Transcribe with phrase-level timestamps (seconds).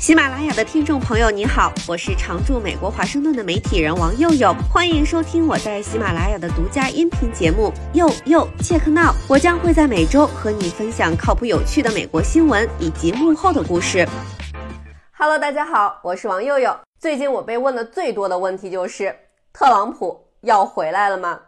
[0.00, 14.08] 喜马拉雅的听众朋友，你好，我是常驻美国华盛顿的媒体人王佑佑，欢迎收听我在喜马拉雅的独家音频节目《佑佑 Check Now》，我将会在每周和你分享靠谱有趣的美国新闻以及幕后的故事。
[15.12, 16.74] Hello，大家好，我是王佑佑。
[16.98, 19.14] 最近我被问的最多的问题就是
[19.52, 21.38] 特朗普要回来了吗？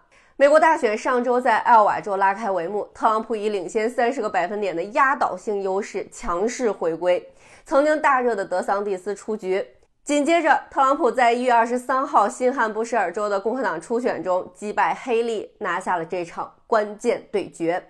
[0.43, 7.25] 美国大选上周在艾奥瓦州拉开帷幕，特朗普以领先三十个百分点的压倒性优势强势回归。
[7.65, 9.65] 曾经大热的德桑蒂斯出局，
[10.03, 17.81] 紧接着特朗普在一月二十三号新罕布什尔州的共和党初选中击败黑利，拿下了这场关键对决。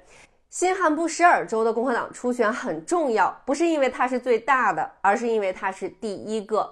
[0.51, 6.71] 新罕布什尔州的共和党初选很重要，不是因为它是最大的，而是因为它是第一个。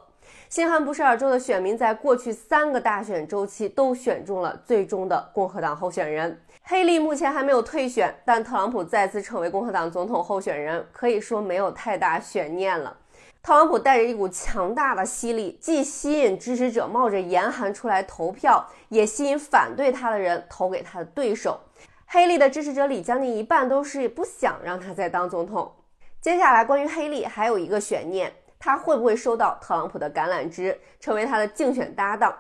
[0.49, 6.41] 新罕布什尔州的选民在过去三个大选周期都选中了最终的共和党候选人。
[6.63, 12.97] 黑利目前还没有退选，但特朗普再次成为共和党总统候选人，可以说没有太大悬念了。
[13.43, 21.59] 特朗普带着一股强大的吸力，既吸引支持者冒着严寒出来投票，也吸引反对他的人投给他的对手。
[22.07, 25.73] 黑利的支持者里，将近一半都是不想让他再当总统。
[26.21, 32.33] 接下来，关于黑利还有一个悬念，他会不会收到特朗普的橄榄枝，成为他的竞选搭档？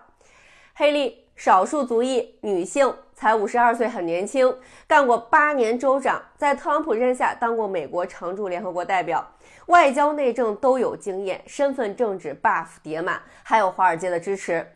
[0.74, 1.26] 黑利。
[1.36, 4.54] 少数族裔女性，才五十二岁，很年轻，
[4.86, 9.26] 干过八年州长，在特朗普任下当过美国常驻联合国代表，
[9.68, 14.70] 外交内政都有经验，身份政治 buff 叠满，还有华尔街的支持。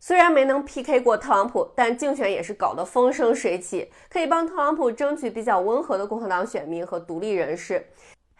[0.00, 7.86] 虽然没能 PK 过特朗普，但竞选也是搞得风生水起，可以帮特朗普争取比较温和的共和党选民和独立人士。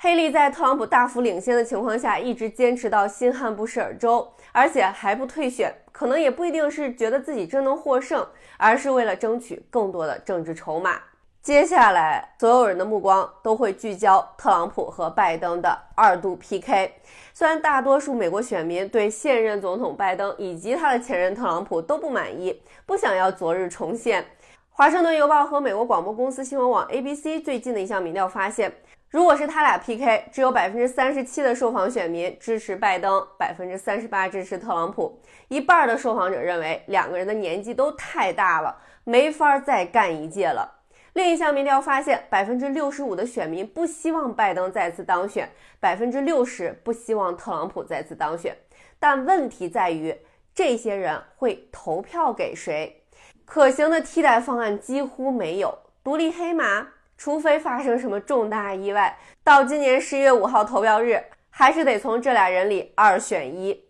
[0.01, 5.75] 黑利在特朗普大幅领先的情况下，一直坚持到新罕布什尔州，而且还不退选。
[5.91, 8.25] 可能也不一定是觉得自己真能获胜，
[8.59, 11.01] 而是为了争取更多的政治筹码。
[11.43, 16.93] 接下来，所有人的目光都会聚焦特朗普和拜登的二度 PK。
[17.35, 24.25] 虽然大多数美国选民对现任总统拜登以及他的前任特朗普都不满意，不想要昨日重现。
[24.71, 28.73] 华盛顿邮报和美国广播公司新闻网 ABC 最近的一项民调发现。
[29.11, 35.19] 如果是他俩 PK，只有百分之三十七的受访选民支持拜登，百分之三十八支持特朗普。
[35.49, 40.81] 一半的受访者认为两个人的年纪都太大了，没法再干一届了。
[41.15, 45.49] 另一项民调发现，百分之六十五的选民不希望拜登再次当选，
[45.81, 48.55] 百分之六十不希望特朗普再次当选。
[48.99, 50.15] 但问题在于，
[50.55, 53.03] 这些人会投票给谁？
[53.47, 55.79] 可行的替代方案几乎没有。
[56.05, 56.89] 独立黑马。
[57.19, 61.21] 除非发生什么重大意外，到今年十一月五号投票日，
[61.51, 63.85] 还是得从这俩人里二选一。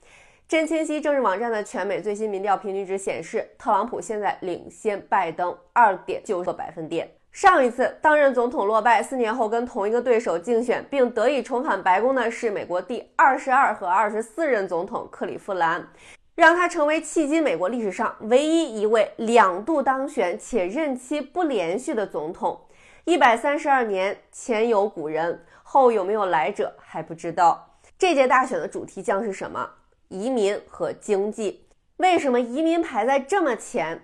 [0.49, 7.07] 真清晰政治网站的全美最新民调平均值显示，特朗普现在领先拜登二点九个百分点。
[7.31, 15.87] 上一次当任总统落败，四年后跟同一个对手竞选并得以重返白宫的是美国第二十二和二十四任总统克里夫兰，
[16.35, 22.59] 让他成为迄今美国历史上唯一一位两度当选且任期不连续的总统。
[23.09, 27.67] 一百三十二年前有古人，后有没有来者还不知道。
[27.99, 29.67] 这届大选的主题将是什么？
[30.09, 31.67] 移民和经济。
[31.97, 33.99] 为什么移民排在这么前？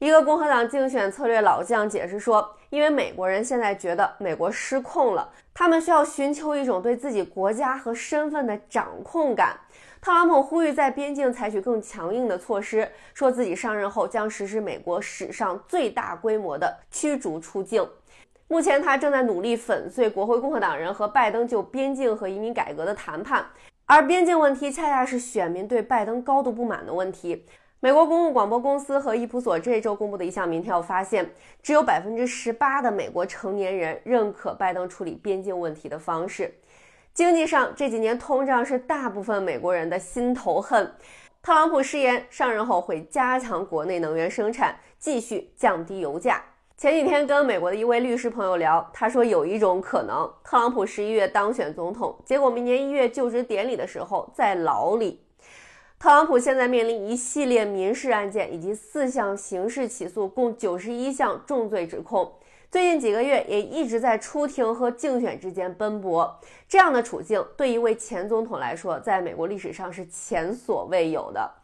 [0.00, 9.56] 一个共和党竞选策略老将解释说，因为美国人现在觉得美国失控了，他们需要寻求一种对自己国家和身份的掌控感。
[10.00, 17.88] 特朗普呼吁在边境采取更强硬的措施，说自己上任后将实施美国史上最大规模的驱逐出境。
[18.52, 23.46] 目前，他正在努力粉碎国会共和党人和拜登就边境和移民改革的谈判，
[23.86, 27.46] 而边境问题恰恰是选民对拜登高度不满的问题。
[27.78, 31.30] 美国公共广播公司和伊普索这周公布的一项民调发现，
[31.62, 36.52] 只有百分之十八的美国成年人认可拜登处理边境问题的方式。
[37.14, 40.92] 经济上，这几年通胀是大部分美国人的心头恨。
[41.40, 46.42] 特朗普誓言上任后会加强国内能源生产，继续降低油价。
[46.80, 55.20] 前几天跟美国的一位律师朋友聊，他说有一种可能，特朗普十一月当选总统，结果明年一月就职典礼的时候在牢里。
[55.98, 62.32] 特朗普现在面临一系列民事案件以及四项刑事起诉，共九十一项重罪指控。
[62.70, 66.40] 最近几个月也一直在出庭和竞选之间奔波。
[66.66, 71.56] 这样的处境对一位前总统来说，在美国历史上是前所未有的。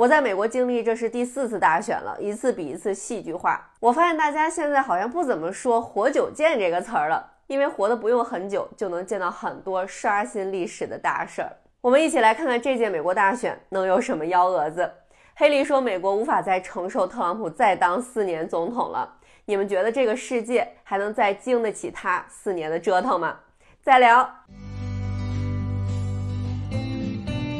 [0.00, 3.70] 我在美国经历这是第四次大选了，一次比一次戏剧化。
[3.80, 11.52] 我发现大家现在好像不怎么说“活久见”这个词儿了，因为活的不用很久就能见到很多刷新历史的大事儿。
[11.82, 14.90] 我们一起来看看这届美国大选能有什么幺蛾子。
[15.36, 19.16] 黑利说，美国无法再承受特朗普再当四年总统了。
[19.44, 23.36] 你们觉得这个世界还能再经得起他四年的折腾吗？
[23.82, 24.26] 再聊。